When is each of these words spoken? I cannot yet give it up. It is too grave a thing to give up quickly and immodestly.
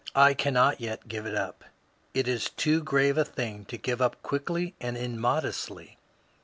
I 0.15 0.33
cannot 0.33 0.81
yet 0.81 1.07
give 1.07 1.27
it 1.27 1.35
up. 1.35 1.63
It 2.15 2.27
is 2.27 2.49
too 2.49 2.81
grave 2.81 3.19
a 3.19 3.23
thing 3.23 3.65
to 3.65 3.77
give 3.77 4.01
up 4.01 4.19
quickly 4.23 4.73
and 4.81 4.97
immodestly. 4.97 5.99